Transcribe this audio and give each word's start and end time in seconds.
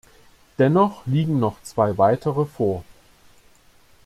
Dennoch 0.57 1.05
liegen 1.05 1.39
noch 1.39 1.61
zwei 1.61 1.95
weitere 1.99 2.45
vor. 2.47 2.83